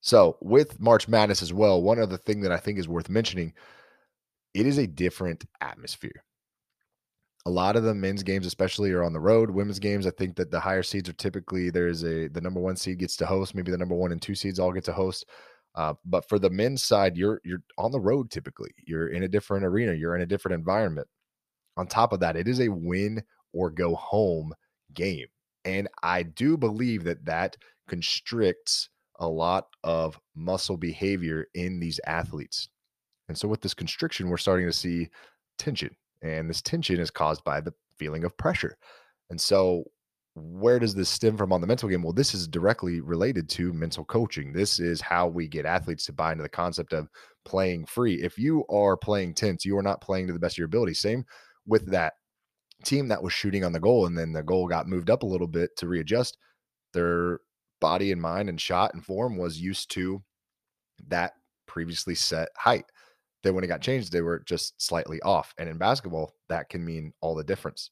So, 0.00 0.36
with 0.42 0.78
March 0.80 1.08
Madness 1.08 1.40
as 1.40 1.52
well, 1.52 1.80
one 1.80 1.98
other 1.98 2.18
thing 2.18 2.42
that 2.42 2.52
I 2.52 2.58
think 2.58 2.78
is 2.78 2.88
worth 2.88 3.08
mentioning, 3.08 3.54
it 4.54 4.66
is 4.66 4.78
a 4.78 4.86
different 4.86 5.44
atmosphere. 5.60 6.24
A 7.46 7.50
lot 7.50 7.76
of 7.76 7.82
the 7.82 7.94
men's 7.94 8.22
games, 8.22 8.46
especially, 8.46 8.92
are 8.92 9.02
on 9.02 9.12
the 9.12 9.20
road. 9.20 9.50
Women's 9.50 9.78
games, 9.78 10.06
I 10.06 10.10
think 10.10 10.36
that 10.36 10.50
the 10.50 10.60
higher 10.60 10.82
seeds 10.82 11.10
are 11.10 11.14
typically 11.14 11.68
there's 11.68 12.02
a 12.02 12.28
the 12.28 12.40
number 12.40 12.60
one 12.60 12.76
seed 12.76 12.98
gets 12.98 13.16
to 13.16 13.26
host. 13.26 13.54
Maybe 13.54 13.70
the 13.70 13.76
number 13.76 13.94
one 13.94 14.12
and 14.12 14.22
two 14.22 14.34
seeds 14.34 14.58
all 14.58 14.72
get 14.72 14.84
to 14.84 14.92
host. 14.92 15.26
Uh, 15.74 15.94
but 16.04 16.26
for 16.28 16.38
the 16.38 16.48
men's 16.48 16.82
side, 16.82 17.16
you're 17.16 17.40
you're 17.44 17.62
on 17.76 17.92
the 17.92 18.00
road 18.00 18.30
typically. 18.30 18.70
You're 18.86 19.08
in 19.08 19.24
a 19.24 19.28
different 19.28 19.64
arena. 19.64 19.92
You're 19.92 20.16
in 20.16 20.22
a 20.22 20.26
different 20.26 20.54
environment. 20.54 21.08
On 21.76 21.86
top 21.86 22.12
of 22.12 22.20
that, 22.20 22.36
it 22.36 22.48
is 22.48 22.60
a 22.60 22.68
win 22.68 23.22
or 23.52 23.70
go 23.70 23.94
home 23.94 24.54
game, 24.94 25.26
and 25.64 25.88
I 26.02 26.22
do 26.22 26.56
believe 26.56 27.04
that 27.04 27.24
that 27.26 27.56
constricts 27.88 28.88
a 29.18 29.28
lot 29.28 29.66
of 29.82 30.18
muscle 30.34 30.76
behavior 30.76 31.46
in 31.54 31.78
these 31.78 32.00
athletes. 32.06 32.68
And 33.28 33.36
so, 33.36 33.48
with 33.48 33.60
this 33.60 33.74
constriction, 33.74 34.28
we're 34.28 34.36
starting 34.36 34.66
to 34.66 34.72
see 34.72 35.08
tension. 35.58 35.94
And 36.22 36.48
this 36.48 36.62
tension 36.62 37.00
is 37.00 37.10
caused 37.10 37.44
by 37.44 37.60
the 37.60 37.74
feeling 37.98 38.24
of 38.24 38.36
pressure. 38.36 38.76
And 39.30 39.40
so, 39.40 39.84
where 40.34 40.78
does 40.78 40.94
this 40.94 41.08
stem 41.08 41.36
from 41.36 41.52
on 41.52 41.60
the 41.60 41.66
mental 41.66 41.88
game? 41.88 42.02
Well, 42.02 42.12
this 42.12 42.34
is 42.34 42.48
directly 42.48 43.00
related 43.00 43.48
to 43.50 43.72
mental 43.72 44.04
coaching. 44.04 44.52
This 44.52 44.80
is 44.80 45.00
how 45.00 45.28
we 45.28 45.46
get 45.46 45.64
athletes 45.64 46.06
to 46.06 46.12
buy 46.12 46.32
into 46.32 46.42
the 46.42 46.48
concept 46.48 46.92
of 46.92 47.08
playing 47.44 47.86
free. 47.86 48.20
If 48.22 48.36
you 48.36 48.64
are 48.68 48.96
playing 48.96 49.34
tense, 49.34 49.64
you 49.64 49.76
are 49.78 49.82
not 49.82 50.00
playing 50.00 50.26
to 50.26 50.32
the 50.32 50.38
best 50.38 50.54
of 50.54 50.58
your 50.58 50.66
ability. 50.66 50.94
Same 50.94 51.24
with 51.66 51.86
that 51.92 52.14
team 52.84 53.08
that 53.08 53.22
was 53.22 53.32
shooting 53.32 53.64
on 53.64 53.72
the 53.72 53.80
goal 53.80 54.06
and 54.06 54.18
then 54.18 54.32
the 54.32 54.42
goal 54.42 54.66
got 54.66 54.88
moved 54.88 55.08
up 55.08 55.22
a 55.22 55.26
little 55.26 55.46
bit 55.46 55.70
to 55.76 55.88
readjust. 55.88 56.36
They're 56.92 57.40
body 57.80 58.12
and 58.12 58.20
mind 58.20 58.48
and 58.48 58.60
shot 58.60 58.94
and 58.94 59.04
form 59.04 59.36
was 59.36 59.60
used 59.60 59.90
to 59.92 60.22
that 61.08 61.32
previously 61.66 62.14
set 62.14 62.48
height. 62.56 62.84
Then 63.44 63.54
when 63.54 63.62
it 63.62 63.68
got 63.68 63.82
changed, 63.82 64.10
they 64.10 64.22
were 64.22 64.40
just 64.40 64.80
slightly 64.82 65.20
off. 65.22 65.54
And 65.58 65.68
in 65.68 65.78
basketball, 65.78 66.34
that 66.48 66.70
can 66.70 66.84
mean 66.84 67.12
all 67.20 67.34
the 67.34 67.44
difference. 67.44 67.90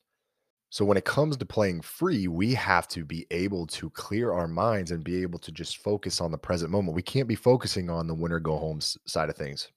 So 0.70 0.86
when 0.86 0.96
it 0.96 1.04
comes 1.04 1.36
to 1.36 1.44
playing 1.44 1.82
free, 1.82 2.28
we 2.28 2.54
have 2.54 2.88
to 2.88 3.04
be 3.04 3.26
able 3.30 3.66
to 3.66 3.90
clear 3.90 4.32
our 4.32 4.48
minds 4.48 4.90
and 4.90 5.04
be 5.04 5.20
able 5.20 5.38
to 5.40 5.52
just 5.52 5.76
focus 5.76 6.22
on 6.22 6.32
the 6.32 6.38
present 6.38 6.70
moment. 6.70 6.96
We 6.96 7.02
can't 7.02 7.28
be 7.28 7.34
focusing 7.34 7.90
on 7.90 8.06
the 8.06 8.14
winner 8.14 8.40
go 8.40 8.56
home 8.56 8.80
side 8.80 9.28
of 9.28 9.36
things. 9.36 9.70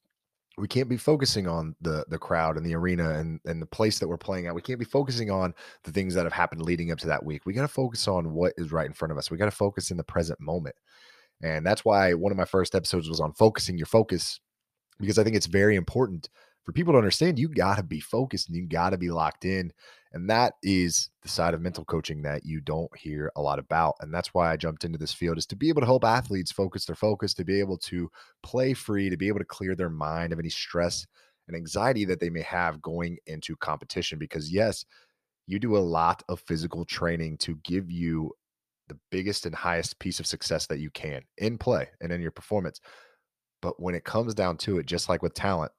We 0.57 0.69
can't 0.69 0.87
be 0.87 0.95
focusing 0.95 1.47
on 1.47 1.75
the 1.81 2.05
the 2.07 2.17
crowd 2.17 2.55
and 2.55 2.65
the 2.65 2.75
arena 2.75 3.09
and 3.09 3.41
and 3.43 3.61
the 3.61 3.65
place 3.65 3.99
that 3.99 4.07
we're 4.07 4.15
playing 4.15 4.47
at. 4.47 4.55
We 4.55 4.61
can't 4.61 4.79
be 4.79 4.85
focusing 4.85 5.29
on 5.29 5.53
the 5.83 5.91
things 5.91 6.13
that 6.13 6.23
have 6.23 6.31
happened 6.31 6.61
leading 6.61 6.93
up 6.93 6.99
to 6.99 7.07
that 7.07 7.25
week. 7.25 7.45
We 7.45 7.51
got 7.51 7.63
to 7.63 7.67
focus 7.67 8.07
on 8.07 8.31
what 8.31 8.53
is 8.55 8.71
right 8.71 8.87
in 8.87 8.93
front 8.93 9.11
of 9.11 9.17
us. 9.17 9.29
We 9.29 9.37
got 9.37 9.45
to 9.45 9.51
focus 9.51 9.91
in 9.91 9.97
the 9.97 10.03
present 10.05 10.39
moment. 10.39 10.75
And 11.43 11.65
that's 11.65 11.83
why 11.83 12.13
one 12.13 12.31
of 12.31 12.37
my 12.37 12.45
first 12.45 12.73
episodes 12.73 13.09
was 13.09 13.19
on 13.19 13.33
focusing 13.33 13.77
your 13.77 13.87
focus 13.87 14.39
because 14.99 15.19
I 15.19 15.23
think 15.23 15.35
it's 15.35 15.45
very 15.45 15.75
important 15.75 16.29
for 16.63 16.71
people 16.71 16.93
to 16.93 16.97
understand 16.97 17.37
you 17.37 17.47
got 17.47 17.77
to 17.77 17.83
be 17.83 17.99
focused 17.99 18.47
and 18.49 18.57
you 18.57 18.65
got 18.67 18.89
to 18.89 18.97
be 18.97 19.11
locked 19.11 19.45
in. 19.45 19.71
And 20.13 20.29
that 20.29 20.53
is 20.63 21.09
the 21.21 21.29
side 21.29 21.53
of 21.53 21.61
mental 21.61 21.85
coaching 21.85 22.21
that 22.23 22.45
you 22.45 22.61
don't 22.61 22.95
hear 22.97 23.31
a 23.35 23.41
lot 23.41 23.59
about. 23.59 23.95
And 23.99 24.13
that's 24.13 24.33
why 24.33 24.51
I 24.51 24.57
jumped 24.57 24.83
into 24.83 24.97
this 24.97 25.13
field 25.13 25.37
is 25.37 25.45
to 25.47 25.55
be 25.55 25.69
able 25.69 25.81
to 25.81 25.87
help 25.87 26.03
athletes 26.03 26.51
focus 26.51 26.85
their 26.85 26.95
focus, 26.95 27.33
to 27.35 27.43
be 27.43 27.59
able 27.59 27.77
to 27.79 28.09
play 28.41 28.73
free, 28.73 29.09
to 29.09 29.17
be 29.17 29.27
able 29.27 29.39
to 29.39 29.45
clear 29.45 29.75
their 29.75 29.89
mind 29.89 30.33
of 30.33 30.39
any 30.39 30.49
stress 30.49 31.05
and 31.47 31.55
anxiety 31.55 32.05
that 32.05 32.19
they 32.19 32.29
may 32.29 32.41
have 32.41 32.81
going 32.81 33.17
into 33.27 33.55
competition. 33.57 34.17
Because, 34.17 34.51
yes, 34.51 34.85
you 35.45 35.59
do 35.59 35.77
a 35.77 35.79
lot 35.79 36.23
of 36.29 36.39
physical 36.39 36.85
training 36.85 37.37
to 37.39 37.59
give 37.63 37.91
you 37.91 38.31
the 38.87 38.97
biggest 39.11 39.45
and 39.45 39.53
highest 39.53 39.99
piece 39.99 40.19
of 40.19 40.25
success 40.25 40.65
that 40.67 40.79
you 40.79 40.89
can 40.91 41.21
in 41.37 41.57
play 41.57 41.89
and 42.01 42.11
in 42.11 42.21
your 42.21 42.31
performance. 42.31 42.79
But 43.65 43.81
when 43.81 43.95
it 43.95 44.03
comes 44.03 44.35
down 44.35 44.57
to 44.57 44.77
it, 44.77 44.85
just 44.85 45.09
like 45.09 45.23
with 45.23 45.33
talent, 45.33 45.71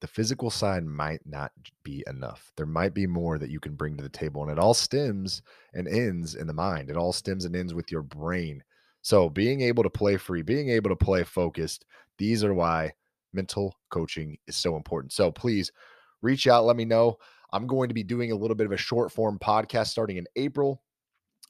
the 0.00 0.06
physical 0.06 0.50
side 0.50 0.84
might 0.84 1.18
not 1.26 1.50
be 1.82 2.04
enough. 2.06 2.52
There 2.56 2.64
might 2.64 2.94
be 2.94 3.08
more 3.08 3.38
that 3.40 3.50
you 3.50 3.58
can 3.58 3.74
bring 3.74 3.96
to 3.96 4.04
the 4.04 4.08
table. 4.08 4.42
And 4.42 4.52
it 4.52 4.58
all 4.60 4.72
stems 4.72 5.42
and 5.74 5.88
ends 5.88 6.36
in 6.36 6.46
the 6.46 6.52
mind. 6.52 6.90
It 6.90 6.96
all 6.96 7.12
stems 7.12 7.44
and 7.44 7.56
ends 7.56 7.74
with 7.74 7.90
your 7.90 8.02
brain. 8.02 8.62
So 9.02 9.28
being 9.28 9.62
able 9.62 9.82
to 9.82 9.90
play 9.90 10.16
free, 10.16 10.42
being 10.42 10.68
able 10.68 10.90
to 10.90 11.04
play 11.04 11.24
focused, 11.24 11.86
these 12.18 12.44
are 12.44 12.54
why 12.54 12.92
mental 13.32 13.74
coaching 13.90 14.38
is 14.46 14.54
so 14.54 14.76
important. 14.76 15.12
So 15.12 15.32
please 15.32 15.72
reach 16.20 16.46
out, 16.46 16.66
let 16.66 16.76
me 16.76 16.84
know. 16.84 17.16
I'm 17.52 17.66
going 17.66 17.88
to 17.88 17.94
be 17.94 18.04
doing 18.04 18.30
a 18.30 18.36
little 18.36 18.54
bit 18.54 18.66
of 18.66 18.72
a 18.72 18.76
short 18.76 19.10
form 19.10 19.40
podcast 19.40 19.88
starting 19.88 20.18
in 20.18 20.26
April. 20.36 20.84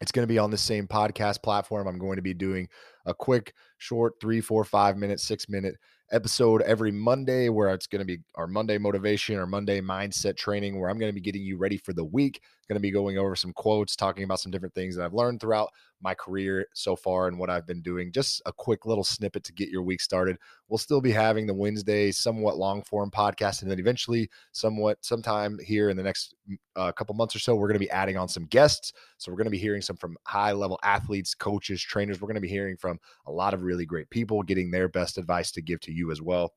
It's 0.00 0.12
going 0.12 0.26
to 0.26 0.32
be 0.32 0.38
on 0.38 0.50
the 0.50 0.56
same 0.56 0.88
podcast 0.88 1.42
platform. 1.42 1.86
I'm 1.86 1.98
going 1.98 2.16
to 2.16 2.22
be 2.22 2.32
doing 2.32 2.70
a 3.06 3.14
quick, 3.14 3.54
short, 3.78 4.14
three, 4.20 4.40
four, 4.40 4.64
five 4.64 4.96
minute, 4.96 5.20
six 5.20 5.48
minute 5.48 5.76
episode 6.12 6.62
every 6.62 6.92
Monday 6.92 7.48
where 7.48 7.70
it's 7.70 7.86
going 7.86 8.00
to 8.00 8.04
be 8.06 8.18
our 8.34 8.46
Monday 8.46 8.78
motivation 8.78 9.36
or 9.36 9.46
Monday 9.46 9.80
mindset 9.80 10.36
training 10.36 10.78
where 10.78 10.90
I'm 10.90 10.98
going 10.98 11.08
to 11.08 11.14
be 11.14 11.20
getting 11.20 11.42
you 11.42 11.56
ready 11.56 11.78
for 11.78 11.92
the 11.92 12.04
week. 12.04 12.40
Going 12.68 12.76
to 12.76 12.80
be 12.80 12.90
going 12.90 13.18
over 13.18 13.34
some 13.34 13.52
quotes, 13.52 13.96
talking 13.96 14.24
about 14.24 14.40
some 14.40 14.52
different 14.52 14.74
things 14.74 14.96
that 14.96 15.04
I've 15.04 15.14
learned 15.14 15.40
throughout 15.40 15.70
my 16.00 16.14
career 16.14 16.66
so 16.74 16.96
far 16.96 17.28
and 17.28 17.38
what 17.38 17.50
I've 17.50 17.66
been 17.66 17.82
doing. 17.82 18.12
Just 18.12 18.42
a 18.46 18.52
quick 18.52 18.86
little 18.86 19.04
snippet 19.04 19.44
to 19.44 19.52
get 19.52 19.68
your 19.68 19.82
week 19.82 20.00
started. 20.00 20.36
We'll 20.68 20.78
still 20.78 21.00
be 21.00 21.10
having 21.10 21.46
the 21.46 21.54
Wednesday, 21.54 22.10
somewhat 22.12 22.56
long 22.56 22.82
form 22.82 23.10
podcast. 23.10 23.62
And 23.62 23.70
then 23.70 23.78
eventually, 23.78 24.30
somewhat 24.52 24.98
sometime 25.02 25.58
here 25.62 25.90
in 25.90 25.96
the 25.96 26.02
next 26.02 26.34
uh, 26.76 26.92
couple 26.92 27.14
months 27.14 27.36
or 27.36 27.40
so, 27.40 27.54
we're 27.54 27.68
going 27.68 27.80
to 27.80 27.86
be 27.86 27.90
adding 27.90 28.16
on 28.16 28.28
some 28.28 28.46
guests. 28.46 28.92
So 29.18 29.30
we're 29.30 29.38
going 29.38 29.46
to 29.46 29.50
be 29.50 29.58
hearing 29.58 29.82
some 29.82 29.96
from 29.96 30.16
high 30.26 30.52
level 30.52 30.78
athletes, 30.82 31.34
coaches, 31.34 31.82
trainers. 31.82 32.20
We're 32.20 32.28
going 32.28 32.34
to 32.36 32.40
be 32.40 32.48
hearing 32.48 32.76
from 32.76 32.98
a 33.26 33.32
lot 33.32 33.54
of 33.54 33.62
really 33.62 33.86
great 33.86 34.08
people, 34.10 34.42
getting 34.42 34.70
their 34.70 34.88
best 34.88 35.18
advice 35.18 35.52
to 35.52 35.62
give 35.62 35.80
to 35.80 35.92
you 35.92 36.10
as 36.10 36.22
well. 36.22 36.52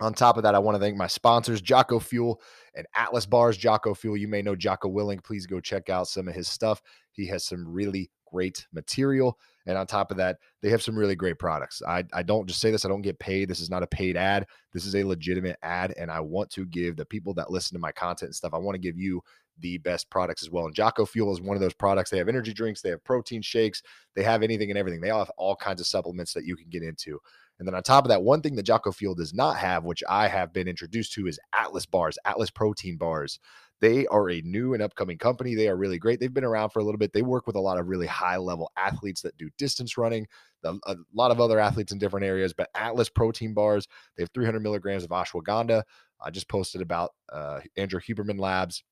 On 0.00 0.12
top 0.12 0.36
of 0.36 0.42
that, 0.42 0.54
I 0.54 0.58
want 0.58 0.74
to 0.74 0.80
thank 0.80 0.96
my 0.96 1.06
sponsors, 1.06 1.62
Jocko 1.62 1.98
Fuel 1.98 2.40
and 2.74 2.86
Atlas 2.94 3.24
Bars. 3.24 3.56
Jocko 3.56 3.94
Fuel, 3.94 4.16
you 4.16 4.28
may 4.28 4.42
know 4.42 4.54
Jocko 4.54 4.90
Willink. 4.90 5.24
Please 5.24 5.46
go 5.46 5.58
check 5.58 5.88
out 5.88 6.06
some 6.06 6.28
of 6.28 6.34
his 6.34 6.48
stuff. 6.48 6.82
He 7.12 7.26
has 7.28 7.44
some 7.44 7.66
really 7.66 8.10
great 8.30 8.66
material. 8.72 9.38
And 9.64 9.78
on 9.78 9.86
top 9.86 10.10
of 10.10 10.16
that, 10.18 10.38
they 10.62 10.68
have 10.68 10.82
some 10.82 10.96
really 10.96 11.16
great 11.16 11.38
products. 11.38 11.82
I, 11.86 12.04
I 12.12 12.22
don't 12.22 12.46
just 12.46 12.60
say 12.60 12.70
this, 12.70 12.84
I 12.84 12.88
don't 12.88 13.02
get 13.02 13.18
paid. 13.18 13.48
This 13.48 13.60
is 13.60 13.70
not 13.70 13.82
a 13.82 13.86
paid 13.86 14.16
ad. 14.16 14.46
This 14.72 14.84
is 14.84 14.94
a 14.94 15.02
legitimate 15.02 15.56
ad. 15.62 15.94
And 15.96 16.10
I 16.10 16.20
want 16.20 16.50
to 16.50 16.66
give 16.66 16.96
the 16.96 17.06
people 17.06 17.32
that 17.34 17.50
listen 17.50 17.74
to 17.74 17.80
my 17.80 17.92
content 17.92 18.28
and 18.28 18.34
stuff, 18.34 18.54
I 18.54 18.58
want 18.58 18.74
to 18.74 18.80
give 18.80 18.98
you 18.98 19.22
the 19.60 19.78
best 19.78 20.10
products 20.10 20.42
as 20.42 20.50
well. 20.50 20.66
And 20.66 20.74
Jocko 20.74 21.06
Fuel 21.06 21.32
is 21.32 21.40
one 21.40 21.56
of 21.56 21.62
those 21.62 21.74
products. 21.74 22.10
They 22.10 22.18
have 22.18 22.28
energy 22.28 22.52
drinks, 22.52 22.82
they 22.82 22.90
have 22.90 23.02
protein 23.02 23.42
shakes, 23.42 23.82
they 24.14 24.22
have 24.22 24.42
anything 24.42 24.70
and 24.70 24.78
everything. 24.78 25.00
They 25.00 25.10
all 25.10 25.20
have 25.20 25.32
all 25.38 25.56
kinds 25.56 25.80
of 25.80 25.86
supplements 25.86 26.34
that 26.34 26.44
you 26.44 26.56
can 26.56 26.68
get 26.68 26.82
into. 26.82 27.18
And 27.58 27.66
then 27.66 27.74
on 27.74 27.82
top 27.82 28.04
of 28.04 28.10
that, 28.10 28.22
one 28.22 28.42
thing 28.42 28.56
that 28.56 28.64
Jocko 28.64 28.92
Fuel 28.92 29.14
does 29.14 29.32
not 29.32 29.56
have, 29.56 29.84
which 29.84 30.02
I 30.08 30.28
have 30.28 30.52
been 30.52 30.68
introduced 30.68 31.12
to, 31.14 31.26
is 31.26 31.38
Atlas 31.54 31.86
bars, 31.86 32.18
Atlas 32.24 32.50
protein 32.50 32.96
bars. 32.96 33.38
They 33.80 34.06
are 34.06 34.30
a 34.30 34.40
new 34.40 34.72
and 34.72 34.82
upcoming 34.82 35.18
company. 35.18 35.54
They 35.54 35.68
are 35.68 35.76
really 35.76 35.98
great. 35.98 36.18
They've 36.18 36.32
been 36.32 36.44
around 36.44 36.70
for 36.70 36.78
a 36.78 36.82
little 36.82 36.98
bit. 36.98 37.12
They 37.12 37.22
work 37.22 37.46
with 37.46 37.56
a 37.56 37.60
lot 37.60 37.78
of 37.78 37.88
really 37.88 38.06
high 38.06 38.38
level 38.38 38.70
athletes 38.76 39.20
that 39.22 39.36
do 39.36 39.50
distance 39.58 39.98
running, 39.98 40.26
a 40.64 40.96
lot 41.14 41.30
of 41.30 41.40
other 41.40 41.58
athletes 41.58 41.92
in 41.92 41.98
different 41.98 42.24
areas. 42.24 42.54
But 42.54 42.70
Atlas 42.74 43.10
protein 43.10 43.52
bars, 43.52 43.86
they 44.16 44.22
have 44.22 44.30
300 44.32 44.60
milligrams 44.60 45.04
of 45.04 45.10
ashwagandha. 45.10 45.82
I 46.20 46.30
just 46.30 46.48
posted 46.48 46.80
about 46.80 47.10
uh, 47.30 47.60
Andrew 47.76 48.00
Huberman 48.00 48.40
Labs 48.40 48.82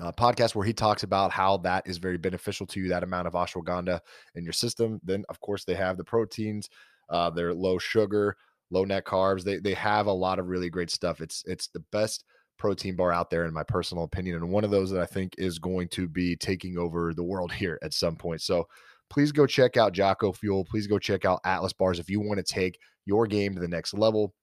uh, 0.00 0.12
podcast 0.12 0.54
where 0.54 0.66
he 0.66 0.72
talks 0.72 1.04
about 1.04 1.30
how 1.30 1.58
that 1.58 1.86
is 1.86 1.98
very 1.98 2.18
beneficial 2.18 2.66
to 2.66 2.80
you, 2.80 2.88
that 2.88 3.04
amount 3.04 3.28
of 3.28 3.34
ashwagandha 3.34 4.00
in 4.34 4.44
your 4.44 4.52
system. 4.52 5.00
Then, 5.04 5.24
of 5.28 5.40
course, 5.40 5.64
they 5.64 5.74
have 5.74 5.96
the 5.96 6.04
proteins. 6.04 6.68
Uh, 7.08 7.30
they're 7.30 7.54
low 7.54 7.78
sugar, 7.78 8.36
low 8.70 8.84
net 8.84 9.04
carbs. 9.04 9.44
They 9.44 9.58
they 9.58 9.74
have 9.74 10.06
a 10.06 10.12
lot 10.12 10.38
of 10.38 10.48
really 10.48 10.70
great 10.70 10.90
stuff. 10.90 11.20
It's 11.20 11.42
it's 11.46 11.68
the 11.68 11.84
best 11.92 12.24
protein 12.58 12.96
bar 12.96 13.12
out 13.12 13.30
there 13.30 13.44
in 13.44 13.52
my 13.52 13.62
personal 13.62 14.04
opinion, 14.04 14.36
and 14.36 14.50
one 14.50 14.64
of 14.64 14.70
those 14.70 14.90
that 14.90 15.00
I 15.00 15.06
think 15.06 15.34
is 15.38 15.58
going 15.58 15.88
to 15.88 16.08
be 16.08 16.36
taking 16.36 16.78
over 16.78 17.14
the 17.14 17.24
world 17.24 17.52
here 17.52 17.78
at 17.82 17.94
some 17.94 18.16
point. 18.16 18.42
So 18.42 18.66
please 19.10 19.32
go 19.32 19.46
check 19.46 19.76
out 19.76 19.92
Jocko 19.92 20.32
Fuel. 20.32 20.64
Please 20.64 20.86
go 20.86 20.98
check 20.98 21.24
out 21.24 21.40
Atlas 21.44 21.72
Bars 21.72 21.98
if 21.98 22.10
you 22.10 22.20
want 22.20 22.38
to 22.38 22.54
take 22.54 22.78
your 23.04 23.26
game 23.26 23.54
to 23.54 23.60
the 23.60 23.68
next 23.68 23.94
level 23.94 24.34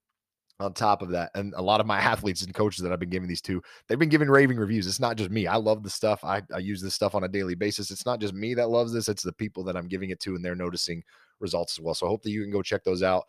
on 0.60 0.74
top 0.74 1.02
of 1.02 1.10
that 1.10 1.32
and 1.36 1.54
a 1.58 1.62
lot 1.62 1.80
of 1.80 1.86
my 1.86 1.98
athletes 2.00 2.44
and 2.44 2.54
coaches 2.54 2.82
that 2.82 2.92
i've 2.92 3.00
been 3.00 3.10
giving 3.10 3.28
these 3.28 3.42
to 3.42 3.62
they've 3.88 4.00
been 4.00 4.10
giving 4.10 4.30
raving 4.30 4.58
reviews 4.58 4.88
it's 4.88 5.00
not 5.00 5.18
just 5.18 5.32
me 5.32 5.48
i 5.48 5.56
love 5.56 5.84
the 5.84 5.90
stuff 5.90 6.24
I, 6.24 6.42
I 6.54 6.60
use 6.60 6.82
this 6.82 6.94
stuff 6.94 7.16
on 7.16 7.24
a 7.24 7.28
daily 7.28 7.56
basis 7.56 7.92
it's 7.92 8.06
not 8.06 8.20
just 8.20 8.34
me 8.34 8.54
that 8.54 8.70
loves 8.70 8.94
this 8.94 9.10
it's 9.10 9.24
the 9.24 9.34
people 9.34 9.64
that 9.66 9.76
i'm 9.76 9.88
giving 9.88 10.10
it 10.12 10.20
to 10.22 10.36
and 10.36 10.46
they're 10.46 10.56
noticing 10.56 11.04
results 11.44 11.78
as 11.78 11.84
well 11.84 11.94
so 11.94 12.08
i 12.08 12.10
hope 12.10 12.24
that 12.24 12.32
you 12.32 12.42
can 12.42 12.52
go 12.52 12.62
check 12.62 12.84
those 12.84 13.04
out. 13.04 13.26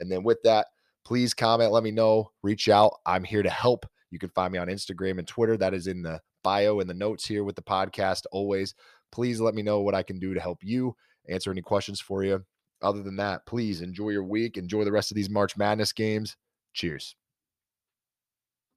And 0.00 0.10
then 0.10 0.24
with 0.24 0.42
that 0.42 0.66
please 1.04 1.34
comment 1.34 1.72
let 1.72 1.84
me 1.84 1.90
know 1.90 2.32
reach 2.42 2.68
out 2.68 2.94
i'm 3.06 3.24
here 3.24 3.42
to 3.42 3.50
help. 3.50 3.86
You 4.10 4.18
can 4.18 4.30
find 4.30 4.52
me 4.52 4.58
on 4.58 4.68
instagram 4.68 5.18
and 5.18 5.28
twitter 5.28 5.56
that 5.58 5.74
is 5.74 5.86
in 5.86 6.02
the 6.02 6.20
bio 6.42 6.80
and 6.80 6.88
the 6.88 6.94
notes 6.94 7.26
here 7.26 7.44
with 7.44 7.56
the 7.56 7.62
podcast 7.62 8.22
always. 8.32 8.74
Please 9.12 9.40
let 9.40 9.54
me 9.54 9.62
know 9.62 9.80
what 9.80 9.94
i 9.94 10.02
can 10.02 10.18
do 10.18 10.34
to 10.34 10.40
help 10.40 10.58
you 10.62 10.96
answer 11.28 11.50
any 11.50 11.62
questions 11.62 12.00
for 12.00 12.24
you. 12.24 12.44
Other 12.82 13.02
than 13.02 13.16
that 13.16 13.46
please 13.46 13.82
enjoy 13.82 14.10
your 14.10 14.24
week 14.24 14.56
enjoy 14.56 14.84
the 14.84 14.92
rest 14.92 15.10
of 15.10 15.14
these 15.14 15.30
march 15.30 15.56
madness 15.56 15.92
games. 15.92 16.36
Cheers. 16.74 17.14